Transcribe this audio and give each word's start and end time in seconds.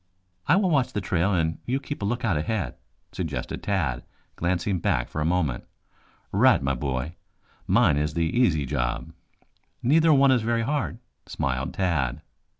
"I 0.47 0.55
will 0.55 0.71
watch 0.71 0.93
the 0.93 0.99
trail 0.99 1.31
and 1.31 1.59
you 1.67 1.79
keep 1.79 2.01
a 2.01 2.05
lookout 2.05 2.35
ahead," 2.35 2.73
suggested 3.11 3.61
Tad, 3.61 4.03
glancing 4.35 4.79
back 4.79 5.09
for 5.09 5.21
a 5.21 5.25
moment. 5.25 5.65
"Right, 6.31 6.59
my 6.59 6.73
boy. 6.73 7.17
Mine 7.67 7.97
is 7.97 8.15
the 8.15 8.23
easy 8.25 8.65
job." 8.65 9.11
"Neither 9.83 10.11
one 10.11 10.31
is 10.31 10.41
very 10.41 10.63
hard," 10.63 10.97
smiled 11.27 11.75
Tad. 11.75 12.23